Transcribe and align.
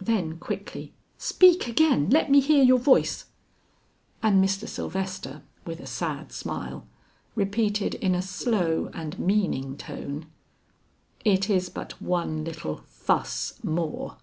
Then 0.00 0.38
quickly, 0.38 0.94
"Speak 1.18 1.66
again; 1.68 2.08
let 2.08 2.30
me 2.30 2.40
hear 2.40 2.64
your 2.64 2.78
voice." 2.78 3.26
And 4.22 4.42
Mr. 4.42 4.66
Sylvester 4.66 5.42
with 5.66 5.78
a 5.78 5.86
sad 5.86 6.32
smile, 6.32 6.86
repeated 7.34 7.94
in 7.96 8.14
a 8.14 8.22
slow 8.22 8.90
and 8.94 9.18
meaning 9.18 9.76
tone, 9.76 10.24
"It 11.22 11.50
is 11.50 11.68
but 11.68 12.00
one 12.00 12.44
little 12.44 12.78
fuss 12.86 13.60
more!" 13.62 14.16